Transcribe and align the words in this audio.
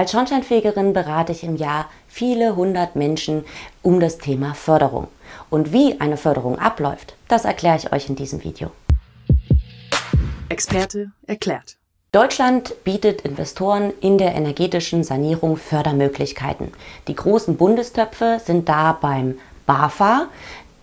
Als 0.00 0.12
Schornsteinfegerin 0.12 0.94
berate 0.94 1.32
ich 1.32 1.44
im 1.44 1.56
Jahr 1.56 1.84
viele 2.08 2.56
hundert 2.56 2.96
Menschen 2.96 3.44
um 3.82 4.00
das 4.00 4.16
Thema 4.16 4.54
Förderung. 4.54 5.08
Und 5.50 5.74
wie 5.74 6.00
eine 6.00 6.16
Förderung 6.16 6.58
abläuft, 6.58 7.16
das 7.28 7.44
erkläre 7.44 7.76
ich 7.76 7.92
euch 7.92 8.08
in 8.08 8.16
diesem 8.16 8.42
Video. 8.42 8.70
Experte 10.48 11.12
erklärt. 11.26 11.76
Deutschland 12.12 12.82
bietet 12.82 13.20
Investoren 13.20 13.92
in 14.00 14.16
der 14.16 14.34
energetischen 14.34 15.04
Sanierung 15.04 15.58
Fördermöglichkeiten. 15.58 16.72
Die 17.06 17.14
großen 17.14 17.58
Bundestöpfe 17.58 18.40
sind 18.42 18.70
da 18.70 18.96
beim 18.98 19.38
BAFA, 19.66 20.28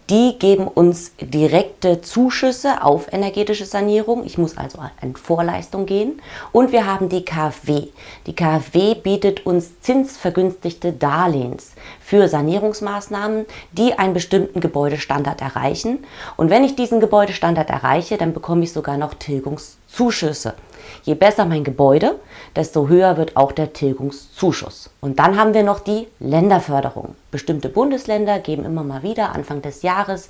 die 0.09 0.39
geben 0.39 0.67
uns 0.67 1.11
direkte 1.19 2.01
Zuschüsse 2.01 2.83
auf 2.83 3.11
energetische 3.11 3.65
Sanierung. 3.65 4.23
Ich 4.25 4.37
muss 4.37 4.57
also 4.57 4.79
in 5.01 5.15
Vorleistung 5.15 5.85
gehen. 5.85 6.21
Und 6.53 6.71
wir 6.71 6.85
haben 6.85 7.09
die 7.09 7.25
KfW. 7.25 7.87
Die 8.25 8.35
KfW 8.35 8.95
bietet 8.95 9.45
uns 9.45 9.81
zinsvergünstigte 9.81 10.93
Darlehens 10.93 11.73
für 11.99 12.29
Sanierungsmaßnahmen, 12.29 13.45
die 13.73 13.93
einen 13.93 14.13
bestimmten 14.13 14.61
Gebäudestandard 14.61 15.41
erreichen. 15.41 16.05
Und 16.37 16.49
wenn 16.49 16.63
ich 16.63 16.75
diesen 16.75 17.01
Gebäudestandard 17.01 17.69
erreiche, 17.69 18.17
dann 18.17 18.33
bekomme 18.33 18.63
ich 18.63 18.71
sogar 18.71 18.97
noch 18.97 19.13
Tilgungszuschüsse. 19.87 20.53
Je 21.03 21.15
besser 21.15 21.45
mein 21.45 21.63
Gebäude, 21.63 22.19
desto 22.55 22.87
höher 22.87 23.17
wird 23.17 23.35
auch 23.35 23.51
der 23.51 23.73
Tilgungszuschuss. 23.73 24.89
Und 24.99 25.19
dann 25.19 25.37
haben 25.37 25.53
wir 25.53 25.63
noch 25.63 25.79
die 25.79 26.07
Länderförderung. 26.19 27.15
Bestimmte 27.31 27.69
Bundesländer 27.69 28.39
geben 28.39 28.65
immer 28.65 28.83
mal 28.83 29.03
wieder 29.03 29.33
Anfang 29.33 29.61
des 29.61 29.81
Jahres 29.81 30.29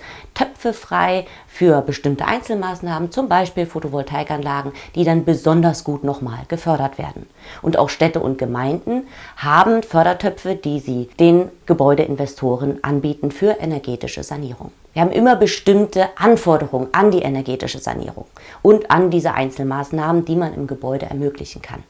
Töpfe 0.57 0.73
frei 0.73 1.25
für 1.47 1.81
bestimmte 1.81 2.25
Einzelmaßnahmen, 2.25 3.11
zum 3.11 3.29
Beispiel 3.29 3.67
Photovoltaikanlagen, 3.67 4.71
die 4.95 5.03
dann 5.03 5.23
besonders 5.23 5.83
gut 5.83 6.03
nochmal 6.03 6.39
gefördert 6.47 6.97
werden. 6.97 7.27
Und 7.61 7.77
auch 7.77 7.89
Städte 7.89 8.19
und 8.19 8.39
Gemeinden 8.39 9.07
haben 9.35 9.83
Fördertöpfe, 9.83 10.55
die 10.55 10.79
sie 10.79 11.09
den 11.19 11.49
Gebäudeinvestoren 11.67 12.83
anbieten 12.83 13.29
für 13.29 13.59
energetische 13.59 14.23
Sanierung. 14.23 14.71
Wir 14.93 15.03
haben 15.03 15.11
immer 15.11 15.35
bestimmte 15.35 16.09
Anforderungen 16.17 16.87
an 16.91 17.11
die 17.11 17.21
energetische 17.21 17.77
Sanierung 17.77 18.25
und 18.63 18.89
an 18.89 19.11
diese 19.11 19.35
Einzelmaßnahmen, 19.35 20.25
die 20.25 20.35
man 20.35 20.55
im 20.55 20.65
Gebäude 20.65 21.05
ermöglichen 21.05 21.61
kann. 21.61 21.83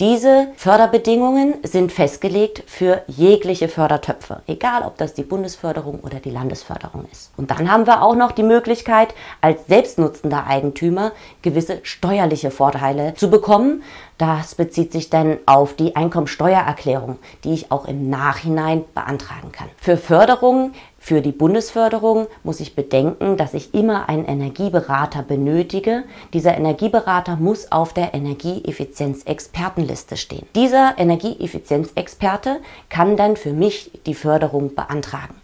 Diese 0.00 0.48
Förderbedingungen 0.56 1.56
sind 1.62 1.92
festgelegt 1.92 2.62
für 2.66 3.02
jegliche 3.06 3.68
Fördertöpfe, 3.68 4.40
egal 4.46 4.82
ob 4.82 4.96
das 4.96 5.12
die 5.12 5.24
Bundesförderung 5.24 6.00
oder 6.00 6.20
die 6.20 6.30
Landesförderung 6.30 7.04
ist. 7.12 7.32
Und 7.36 7.50
dann 7.50 7.70
haben 7.70 7.86
wir 7.86 8.02
auch 8.02 8.14
noch 8.14 8.32
die 8.32 8.42
Möglichkeit, 8.42 9.14
als 9.42 9.66
selbstnutzender 9.66 10.46
Eigentümer 10.46 11.12
gewisse 11.42 11.80
steuerliche 11.82 12.50
Vorteile 12.50 13.12
zu 13.12 13.28
bekommen. 13.28 13.82
Das 14.16 14.54
bezieht 14.54 14.92
sich 14.92 15.10
dann 15.10 15.36
auf 15.44 15.74
die 15.74 15.96
Einkommensteuererklärung, 15.96 17.18
die 17.44 17.52
ich 17.52 17.70
auch 17.70 17.86
im 17.86 18.08
Nachhinein 18.08 18.84
beantragen 18.94 19.52
kann. 19.52 19.68
Für 19.76 19.98
Förderungen 19.98 20.72
für 21.02 21.22
die 21.22 21.32
Bundesförderung 21.32 22.26
muss 22.44 22.60
ich 22.60 22.76
bedenken, 22.76 23.38
dass 23.38 23.54
ich 23.54 23.74
immer 23.74 24.10
einen 24.10 24.26
Energieberater 24.26 25.22
benötige. 25.22 26.04
Dieser 26.34 26.56
Energieberater 26.56 27.36
muss 27.36 27.72
auf 27.72 27.94
der 27.94 28.12
Energieeffizienzexpertenliste 28.14 30.18
stehen. 30.18 30.46
Dieser 30.54 30.94
Energieeffizienzexperte 30.98 32.60
kann 32.90 33.16
dann 33.16 33.36
für 33.36 33.54
mich 33.54 33.90
die 34.04 34.14
Förderung 34.14 34.74
beantragen. 34.74 35.34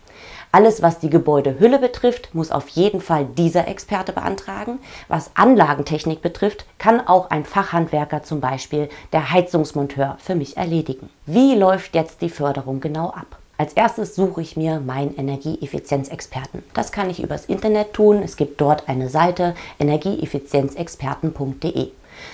Alles, 0.53 0.83
was 0.83 1.01
die 1.01 1.11
Gebäudehülle 1.11 1.79
betrifft, 1.79 2.35
muss 2.35 2.51
auf 2.51 2.69
jeden 2.69 3.01
Fall 3.01 3.25
dieser 3.25 3.67
Experte 3.67 4.13
beantragen. 4.13 4.79
Was 5.09 5.31
Anlagentechnik 5.35 6.23
betrifft, 6.23 6.67
kann 6.79 7.01
auch 7.01 7.31
ein 7.31 7.45
Fachhandwerker, 7.45 8.23
zum 8.23 8.41
Beispiel 8.41 8.89
der 9.13 9.33
Heizungsmonteur, 9.33 10.19
für 10.21 10.35
mich 10.35 10.57
erledigen. 10.57 11.09
Wie 11.25 11.55
läuft 11.55 11.95
jetzt 11.95 12.21
die 12.21 12.31
Förderung 12.31 12.81
genau 12.81 13.09
ab? 13.09 13.39
Als 13.59 13.73
erstes 13.73 14.15
suche 14.15 14.43
ich 14.43 14.59
mir 14.59 14.81
meinen 14.81 15.17
Energieeffizienzexperten. 15.17 16.63
Das 16.75 16.93
kann 16.93 17.09
ich 17.09 17.23
übers 17.23 17.47
Internet 17.47 17.95
tun. 17.95 18.23
Es 18.23 18.37
gibt 18.37 18.61
dort 18.61 18.87
eine 18.87 19.09
Seite 19.09 19.55
energieeffizienzexperten.de. 19.79 21.89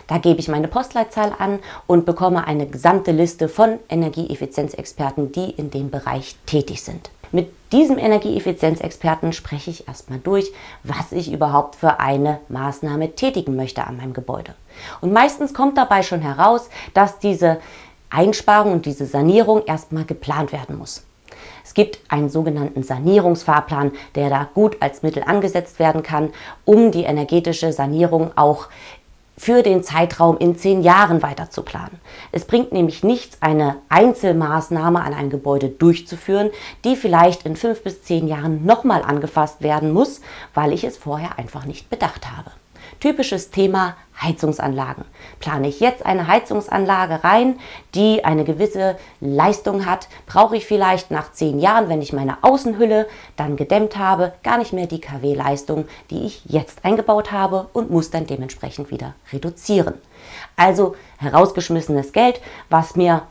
Da 0.09 0.19
gebe 0.19 0.41
ich 0.41 0.49
meine 0.49 0.67
Postleitzahl 0.67 1.33
an 1.39 1.61
und 1.87 2.07
bekomme 2.07 2.45
eine 2.47 2.67
gesamte 2.67 3.13
Liste 3.13 3.49
von 3.49 3.79
Energieeffizienzexperten, 3.89 5.31
die 5.31 5.51
in 5.51 5.71
dem 5.71 5.91
Bereich 5.91 6.35
tätig 6.47 6.83
sind. 6.83 7.11
Mit 7.31 7.53
diesem 7.73 7.99
Energieeffizienzexperten 7.99 9.33
spreche 9.33 9.71
ich 9.71 9.87
erstmal 9.89 10.19
durch, 10.19 10.51
was 10.83 11.13
ich 11.13 11.33
überhaupt 11.33 11.77
für 11.77 12.01
eine 12.01 12.41
Maßnahme 12.49 13.15
tätigen 13.15 13.55
möchte 13.57 13.87
an 13.87 13.97
meinem 13.97 14.13
Gebäude. 14.13 14.57
Und 15.01 15.13
meistens 15.13 15.55
kommt 15.55 15.79
dabei 15.79 16.03
schon 16.03 16.21
heraus, 16.21 16.69
dass 16.95 17.21
diese 17.21 17.61
Einsparung 18.11 18.73
und 18.73 18.87
diese 18.87 19.07
Sanierung 19.07 19.65
erstmal 19.67 20.05
geplant 20.05 20.51
werden 20.53 20.77
muss. 20.77 21.05
Es 21.65 21.75
gibt 21.75 22.01
einen 22.09 22.29
sogenannten 22.29 22.83
Sanierungsfahrplan, 22.83 23.93
der 24.15 24.31
da 24.31 24.49
gut 24.53 24.77
als 24.81 25.03
Mittel 25.03 25.23
angesetzt 25.25 25.79
werden 25.79 26.03
kann, 26.03 26.31
um 26.65 26.91
die 26.91 27.05
energetische 27.05 27.73
Sanierung 27.73 28.33
auch 28.37 28.69
für 29.37 29.63
den 29.63 29.83
Zeitraum 29.83 30.39
in 30.39 30.57
zehn 30.57 30.83
Jahren 30.83 31.23
weiter 31.23 31.51
zu 31.51 31.63
planen. 31.63 31.99
Es 32.31 32.45
bringt 32.45 32.73
nämlich 32.73 33.03
nichts, 33.03 33.39
eine 33.41 33.77
Einzelmaßnahme 33.89 35.01
an 35.01 35.15
einem 35.15 35.31
Gebäude 35.31 35.69
durchzuführen, 35.69 36.51
die 36.85 36.97
vielleicht 36.97 37.45
in 37.45 37.57
fünf 37.57 37.83
bis 37.83 38.03
zehn 38.05 38.29
Jahren 38.29 38.65
nochmal 38.65 39.03
angefasst 39.03 39.63
werden 39.63 39.93
muss, 39.93 40.21
weil 40.55 40.73
ich 40.73 40.85
es 40.85 40.97
vorher 40.97 41.39
einfach 41.39 41.65
nicht 41.65 41.91
bedacht 41.91 42.31
habe. 42.31 42.51
Typisches 43.03 43.51
Thema 43.51 43.97
Heizungsanlagen. 44.23 45.05
Plane 45.41 45.67
ich 45.67 45.81
jetzt 45.81 46.07
eine 46.07 46.29
Heizungsanlage 46.29 47.25
rein, 47.25 47.59
die 47.97 48.25
eine 48.25 48.45
gewisse 48.45 48.97
Leistung 49.21 49.87
hat, 49.87 50.07
brauche 50.27 50.57
ich 50.57 50.67
vielleicht 50.67 51.11
nach 51.11 51.33
zehn 51.33 51.59
Jahren, 51.59 51.89
wenn 51.89 52.01
ich 52.01 52.13
meine 52.13 52.45
Außenhülle 52.45 53.09
dann 53.35 53.57
gedämmt 53.57 53.99
habe, 53.99 54.35
gar 54.45 54.57
nicht 54.57 54.73
mehr 54.73 54.87
die 54.87 55.01
KW-Leistung, 55.01 55.89
die 56.11 56.27
ich 56.27 56.45
jetzt 56.45 56.85
eingebaut 56.85 57.33
habe 57.33 57.67
und 57.73 57.91
muss 57.91 58.11
dann 58.11 58.29
dementsprechend 58.29 58.93
wieder 58.93 59.15
reduzieren. 59.33 59.95
Also 60.55 60.95
herausgeschmissenes 61.19 62.13
Geld, 62.13 62.41
was 62.71 62.95
mir 62.95 63.23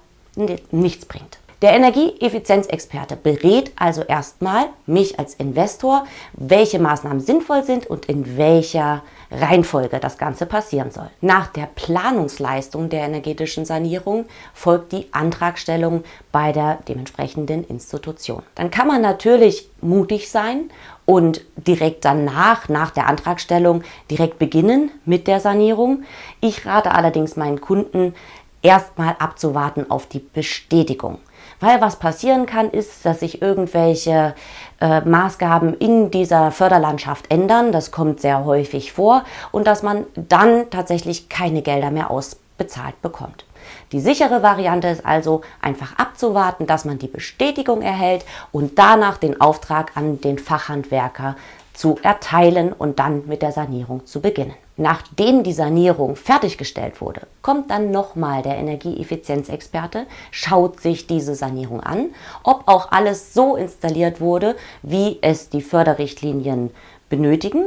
nichts 0.71 1.05
bringt. 1.05 1.37
Der 1.61 1.73
Energieeffizienzexperte 1.73 3.15
berät 3.15 3.71
also 3.75 4.01
erstmal 4.01 4.69
mich 4.87 5.19
als 5.19 5.35
Investor, 5.35 6.07
welche 6.33 6.79
Maßnahmen 6.79 7.19
sinnvoll 7.21 7.63
sind 7.63 7.85
und 7.85 8.07
in 8.07 8.35
welcher 8.35 9.03
Reihenfolge 9.29 9.99
das 9.99 10.17
Ganze 10.17 10.47
passieren 10.47 10.89
soll. 10.89 11.07
Nach 11.21 11.45
der 11.47 11.67
Planungsleistung 11.67 12.89
der 12.89 13.01
energetischen 13.01 13.65
Sanierung 13.65 14.25
folgt 14.55 14.91
die 14.91 15.05
Antragstellung 15.11 16.03
bei 16.31 16.51
der 16.51 16.79
dementsprechenden 16.87 17.63
Institution. 17.67 18.41
Dann 18.55 18.71
kann 18.71 18.87
man 18.87 19.03
natürlich 19.03 19.69
mutig 19.81 20.31
sein 20.31 20.71
und 21.05 21.41
direkt 21.55 22.05
danach, 22.05 22.69
nach 22.69 22.89
der 22.89 23.05
Antragstellung, 23.05 23.83
direkt 24.09 24.39
beginnen 24.39 24.89
mit 25.05 25.27
der 25.27 25.39
Sanierung. 25.39 26.05
Ich 26.39 26.65
rate 26.65 26.91
allerdings 26.91 27.35
meinen 27.35 27.61
Kunden, 27.61 28.15
erstmal 28.63 29.15
abzuwarten 29.19 29.89
auf 29.89 30.07
die 30.07 30.19
Bestätigung. 30.19 31.19
Weil 31.61 31.79
was 31.79 31.97
passieren 31.97 32.47
kann, 32.47 32.71
ist, 32.71 33.05
dass 33.05 33.21
sich 33.21 33.41
irgendwelche 33.41 34.35
äh, 34.81 35.01
Maßgaben 35.01 35.75
in 35.75 36.11
dieser 36.11 36.51
Förderlandschaft 36.51 37.31
ändern. 37.31 37.71
Das 37.71 37.91
kommt 37.91 38.19
sehr 38.19 38.43
häufig 38.43 38.91
vor 38.91 39.23
und 39.51 39.67
dass 39.67 39.83
man 39.83 40.05
dann 40.15 40.69
tatsächlich 40.71 41.29
keine 41.29 41.61
Gelder 41.61 41.91
mehr 41.91 42.11
ausbezahlt 42.11 42.99
bekommt. 43.01 43.45
Die 43.91 43.99
sichere 43.99 44.41
Variante 44.41 44.87
ist 44.87 45.05
also 45.05 45.41
einfach 45.61 45.97
abzuwarten, 45.97 46.65
dass 46.65 46.83
man 46.83 46.97
die 46.97 47.07
Bestätigung 47.07 47.81
erhält 47.81 48.25
und 48.51 48.79
danach 48.79 49.17
den 49.17 49.39
Auftrag 49.39 49.91
an 49.95 50.19
den 50.19 50.39
Fachhandwerker 50.39 51.35
zu 51.81 51.97
erteilen 52.03 52.73
und 52.73 52.99
dann 52.99 53.27
mit 53.27 53.41
der 53.41 53.51
Sanierung 53.51 54.05
zu 54.05 54.21
beginnen. 54.21 54.53
Nachdem 54.77 55.41
die 55.41 55.51
Sanierung 55.51 56.15
fertiggestellt 56.15 57.01
wurde, 57.01 57.21
kommt 57.41 57.71
dann 57.71 57.89
nochmal 57.89 58.43
der 58.43 58.57
Energieeffizienzexperte, 58.57 60.05
schaut 60.29 60.79
sich 60.79 61.07
diese 61.07 61.33
Sanierung 61.33 61.81
an, 61.81 62.11
ob 62.43 62.67
auch 62.67 62.91
alles 62.91 63.33
so 63.33 63.55
installiert 63.55 64.21
wurde, 64.21 64.55
wie 64.83 65.17
es 65.23 65.49
die 65.49 65.63
Förderrichtlinien 65.63 66.69
benötigen. 67.09 67.65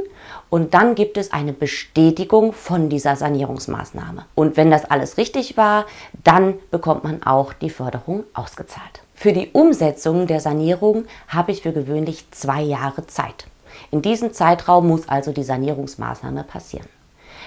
Und 0.49 0.75
dann 0.75 0.94
gibt 0.94 1.17
es 1.17 1.33
eine 1.33 1.53
Bestätigung 1.53 2.53
von 2.53 2.89
dieser 2.89 3.17
Sanierungsmaßnahme. 3.17 4.27
Und 4.37 4.56
wenn 4.56 4.71
das 4.71 4.85
alles 4.85 5.17
richtig 5.17 5.56
war, 5.56 5.87
dann 6.23 6.55
bekommt 6.71 7.03
man 7.03 7.25
auch 7.25 7.53
die 7.53 7.71
Förderung 7.71 8.23
ausgezahlt. 8.33 9.03
Für 9.17 9.33
die 9.33 9.50
Umsetzung 9.53 10.29
der 10.29 10.39
Sanierung 10.39 11.06
habe 11.27 11.50
ich 11.50 11.62
für 11.62 11.73
gewöhnlich 11.73 12.31
zwei 12.31 12.62
Jahre 12.62 13.09
Zeit. 13.09 13.47
In 13.91 14.03
diesem 14.03 14.32
Zeitraum 14.32 14.88
muss 14.88 15.09
also 15.09 15.32
die 15.32 15.43
Sanierungsmaßnahme 15.43 16.44
passieren. 16.44 16.88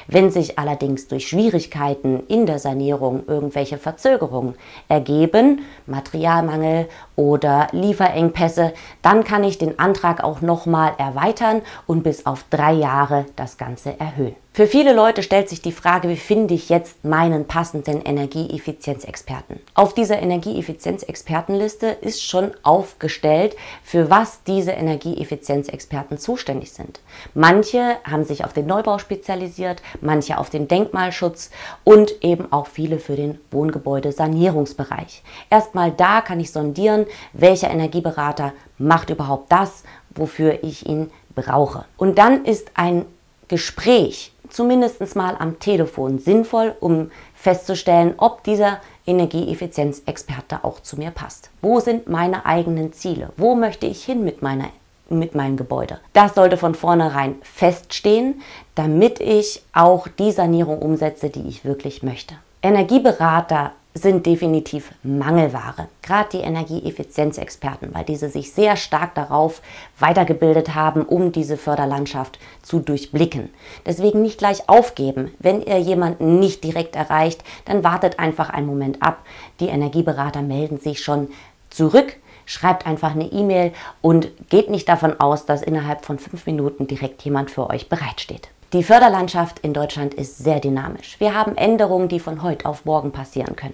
Wenn 0.08 0.32
sich 0.32 0.58
allerdings 0.58 1.10
durch 1.10 1.28
Schwierigkeiten 1.28 2.24
in 2.28 2.46
der 2.46 2.60
Sanierung 2.60 3.24
irgendwelche 3.28 3.78
Verzögerungen 3.78 4.56
ergeben, 4.88 5.64
Materialmangel 5.86 6.88
oder 7.18 7.68
Lieferengpässe, 7.72 8.74
dann 9.02 9.26
kann 9.26 9.44
ich 9.44 9.58
den 9.58 9.80
Antrag 9.80 10.24
auch 10.24 10.42
nochmal 10.42 10.94
erweitern 10.98 11.62
und 11.88 12.04
bis 12.04 12.26
auf 12.26 12.46
drei 12.50 12.72
Jahre 12.74 13.26
das 13.36 13.58
Ganze 13.58 14.00
erhöhen. 14.00 14.36
Für 14.58 14.66
viele 14.66 14.92
Leute 14.92 15.22
stellt 15.22 15.50
sich 15.50 15.62
die 15.62 15.72
Frage, 15.72 16.10
wie 16.10 16.16
finde 16.16 16.56
ich 16.56 16.70
jetzt 16.70 17.06
meinen 17.06 17.46
passenden 17.46 18.02
Energieeffizienzexperten? 18.02 19.60
Auf 19.76 19.94
dieser 19.94 20.20
Energieeffizienzexpertenliste 20.20 21.86
ist 22.02 22.24
schon 22.24 22.54
aufgestellt, 22.64 23.56
für 23.84 24.10
was 24.10 24.42
diese 24.46 24.72
Energieeffizienzexperten 24.72 26.18
zuständig 26.18 26.72
sind. 26.72 27.02
Manche 27.36 27.98
haben 28.04 28.24
sich 28.24 28.46
auf 28.46 28.54
den 28.54 28.66
Neubau 28.66 28.98
spezialisiert, 28.98 29.84
manche 30.02 30.40
auf 30.40 30.50
den 30.50 30.68
Denkmalschutz 30.68 31.52
und 31.84 32.24
eben 32.24 32.52
auch 32.52 32.66
viele 32.66 32.98
für 32.98 33.16
den 33.16 33.38
Wohngebäudesanierungsbereich. 33.52 35.22
Erstmal 35.52 35.92
da 35.92 36.22
kann 36.22 36.40
ich 36.40 36.52
sondieren, 36.52 37.06
welcher 37.32 37.70
Energieberater 37.70 38.54
macht 38.80 39.12
überhaupt 39.12 39.52
das, 39.52 39.84
wofür 40.16 40.64
ich 40.64 40.88
ihn 40.88 41.12
brauche. 41.36 41.86
Und 41.96 42.18
dann 42.18 42.44
ist 42.44 42.72
ein 42.74 43.06
Gespräch 43.50 44.34
zumindest 44.50 45.16
mal 45.16 45.36
am 45.38 45.60
Telefon 45.60 46.20
sinnvoll, 46.20 46.76
um 46.80 47.12
festzustellen, 47.36 48.14
ob 48.18 48.44
dieser 48.44 48.80
Energieeffizienzexperte 49.06 50.64
auch 50.64 50.82
zu 50.82 50.98
mir 50.98 51.12
passt. 51.12 51.50
Wo 51.62 51.80
sind 51.80 52.08
meine 52.10 52.46
eigenen 52.46 52.94
Ziele? 52.94 53.30
Wo 53.38 53.56
möchte 53.56 53.86
ich 53.88 54.04
hin 54.04 54.24
mit 54.24 54.42
meiner 54.42 54.70
mit 55.10 55.36
meinem 55.36 55.58
Gebäude. 55.58 56.00
Das 56.14 56.36
sollte 56.36 56.58
von 56.58 56.76
vornherein 56.76 57.36
feststehen, 57.42 58.42
damit 58.76 59.20
ich 59.20 59.62
auch 59.74 60.08
die 60.08 60.32
Sanierung 60.32 60.80
umsetze, 60.80 61.30
die 61.30 61.48
ich 61.48 61.64
wirklich 61.64 62.04
möchte. 62.04 62.36
Energieberater 62.62 63.72
sind 63.98 64.26
definitiv 64.26 64.92
Mangelware. 65.04 65.88
Gerade 66.02 66.30
die 66.34 66.44
Energieeffizienzexperten, 66.44 67.94
weil 67.94 68.06
diese 68.06 68.30
sich 68.30 68.54
sehr 68.54 68.76
stark 68.76 69.16
darauf 69.16 69.62
weitergebildet 70.00 70.76
haben, 70.76 71.04
um 71.04 71.32
diese 71.32 71.58
Förderlandschaft 71.58 72.40
zu 72.62 72.80
durchblicken. 72.80 73.50
Deswegen 73.86 74.22
nicht 74.22 74.38
gleich 74.38 74.70
aufgeben. 74.70 75.32
Wenn 75.40 75.62
ihr 75.62 75.80
jemanden 75.80 76.40
nicht 76.40 76.64
direkt 76.64 76.96
erreicht, 76.96 77.44
dann 77.66 77.84
wartet 77.84 78.20
einfach 78.20 78.50
einen 78.50 78.68
Moment 78.68 79.02
ab. 79.02 79.20
Die 79.60 79.68
Energieberater 79.68 80.42
melden 80.42 80.80
sich 80.80 81.02
schon 81.02 81.30
zurück. 81.70 82.16
Schreibt 82.46 82.88
einfach 82.88 83.12
eine 83.12 83.26
E-Mail 83.26 83.74
und 84.02 84.30
geht 84.50 84.70
nicht 84.70 84.88
davon 84.88 85.20
aus, 85.20 85.46
dass 85.46 85.62
innerhalb 85.62 86.06
von 86.06 86.18
fünf 86.18 86.46
Minuten 86.46 86.88
direkt 86.88 87.22
jemand 87.24 87.52
für 87.52 87.70
euch 87.70 87.90
bereitsteht. 87.90 88.50
Die 88.74 88.84
Förderlandschaft 88.84 89.60
in 89.60 89.74
Deutschland 89.74 90.14
ist 90.14 90.40
sehr 90.40 90.60
dynamisch. 90.60 91.16
Wir 91.20 91.34
haben 91.34 91.56
Änderungen, 91.56 92.10
die 92.10 92.20
von 92.20 92.44
heute 92.44 92.66
auf 92.66 92.84
morgen 92.84 93.12
passieren 93.12 93.56
können. 93.56 93.74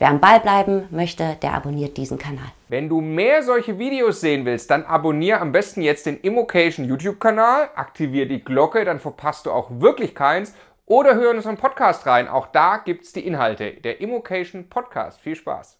Wer 0.00 0.08
am 0.08 0.18
Ball 0.18 0.40
bleiben 0.40 0.88
möchte, 0.90 1.36
der 1.42 1.52
abonniert 1.52 1.98
diesen 1.98 2.16
Kanal. 2.16 2.48
Wenn 2.68 2.88
du 2.88 3.02
mehr 3.02 3.42
solche 3.42 3.78
Videos 3.78 4.22
sehen 4.22 4.46
willst, 4.46 4.70
dann 4.70 4.86
abonniere 4.86 5.40
am 5.40 5.52
besten 5.52 5.82
jetzt 5.82 6.06
den 6.06 6.18
Immocation 6.20 6.86
YouTube-Kanal, 6.86 7.68
aktiviere 7.74 8.26
die 8.26 8.42
Glocke, 8.42 8.86
dann 8.86 8.98
verpasst 8.98 9.44
du 9.44 9.50
auch 9.50 9.68
wirklich 9.70 10.14
keins. 10.14 10.54
Oder 10.86 11.16
hör 11.16 11.32
in 11.32 11.36
unseren 11.36 11.58
Podcast 11.58 12.06
rein, 12.06 12.28
auch 12.28 12.46
da 12.46 12.78
gibt 12.78 13.04
es 13.04 13.12
die 13.12 13.26
Inhalte. 13.26 13.72
Der 13.72 14.00
Immocation 14.00 14.70
Podcast. 14.70 15.20
Viel 15.20 15.36
Spaß! 15.36 15.79